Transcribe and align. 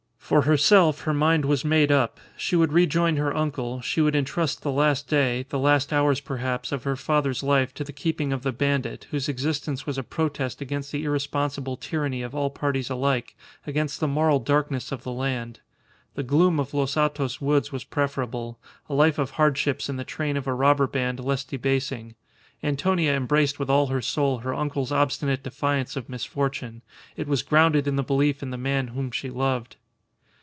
For 0.31 0.43
herself, 0.43 1.01
her 1.01 1.13
mind 1.13 1.43
was 1.43 1.65
made 1.65 1.91
up; 1.91 2.17
she 2.37 2.55
would 2.55 2.71
rejoin 2.71 3.17
her 3.17 3.35
uncle; 3.35 3.81
she 3.81 3.99
would 3.99 4.15
entrust 4.15 4.61
the 4.61 4.71
last 4.71 5.09
day 5.09 5.45
the 5.49 5.59
last 5.59 5.91
hours 5.91 6.21
perhaps 6.21 6.71
of 6.71 6.85
her 6.85 6.95
father's 6.95 7.43
life 7.43 7.73
to 7.73 7.83
the 7.83 7.91
keeping 7.91 8.31
of 8.31 8.41
the 8.41 8.53
bandit, 8.53 9.07
whose 9.11 9.27
existence 9.27 9.85
was 9.85 9.97
a 9.97 10.03
protest 10.03 10.61
against 10.61 10.93
the 10.93 11.03
irresponsible 11.03 11.75
tyranny 11.75 12.21
of 12.21 12.33
all 12.33 12.49
parties 12.49 12.89
alike, 12.89 13.35
against 13.67 13.99
the 13.99 14.07
moral 14.07 14.39
darkness 14.39 14.93
of 14.93 15.03
the 15.03 15.11
land. 15.11 15.59
The 16.15 16.23
gloom 16.23 16.61
of 16.61 16.73
Los 16.73 16.93
Hatos 16.95 17.41
woods 17.41 17.73
was 17.73 17.83
preferable; 17.83 18.57
a 18.87 18.93
life 18.93 19.19
of 19.19 19.31
hardships 19.31 19.89
in 19.89 19.97
the 19.97 20.05
train 20.05 20.37
of 20.37 20.47
a 20.47 20.53
robber 20.53 20.87
band 20.87 21.19
less 21.19 21.43
debasing. 21.43 22.15
Antonia 22.63 23.17
embraced 23.17 23.59
with 23.59 23.69
all 23.69 23.87
her 23.87 24.01
soul 24.01 24.37
her 24.37 24.53
uncle's 24.55 24.93
obstinate 24.93 25.43
defiance 25.43 25.97
of 25.97 26.07
misfortune. 26.07 26.83
It 27.17 27.27
was 27.27 27.43
grounded 27.43 27.85
in 27.85 27.97
the 27.97 28.01
belief 28.03 28.41
in 28.41 28.51
the 28.51 28.57
man 28.57 28.87
whom 28.95 29.11
she 29.11 29.29
loved. 29.29 29.75